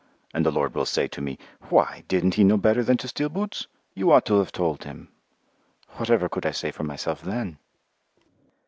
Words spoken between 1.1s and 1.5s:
me,